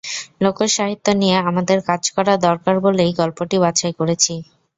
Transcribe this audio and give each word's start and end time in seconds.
লোকজ 0.43 0.69
সাহিত্য 0.77 1.07
নিয়ে 1.21 1.37
আমাদের 1.41 1.77
কাজ 1.89 2.03
করা 2.15 2.33
দরকার 2.47 2.75
বলেই 2.85 3.11
গল্পটি 3.19 3.57
বাছাই 3.63 3.93
করেছি। 3.99 4.33